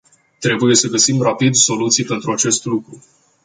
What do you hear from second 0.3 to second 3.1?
Trebuie să găsim rapid soluții pentru acest lucru.